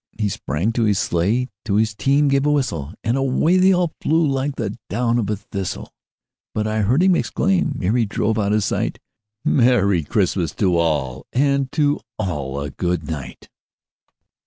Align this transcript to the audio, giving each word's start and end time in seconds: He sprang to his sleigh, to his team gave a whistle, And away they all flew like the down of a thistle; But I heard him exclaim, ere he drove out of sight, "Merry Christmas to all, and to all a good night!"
He 0.17 0.29
sprang 0.29 0.71
to 0.71 0.85
his 0.85 0.97
sleigh, 0.97 1.49
to 1.63 1.75
his 1.75 1.93
team 1.93 2.27
gave 2.27 2.47
a 2.47 2.51
whistle, 2.51 2.91
And 3.03 3.15
away 3.15 3.57
they 3.57 3.71
all 3.71 3.93
flew 4.01 4.25
like 4.25 4.55
the 4.55 4.75
down 4.89 5.19
of 5.19 5.29
a 5.29 5.35
thistle; 5.35 5.93
But 6.55 6.65
I 6.65 6.81
heard 6.81 7.03
him 7.03 7.15
exclaim, 7.15 7.77
ere 7.83 7.95
he 7.95 8.05
drove 8.07 8.39
out 8.39 8.51
of 8.51 8.63
sight, 8.63 8.97
"Merry 9.45 10.01
Christmas 10.03 10.55
to 10.55 10.75
all, 10.75 11.27
and 11.33 11.71
to 11.73 11.99
all 12.17 12.59
a 12.59 12.71
good 12.71 13.07
night!" 13.11 13.47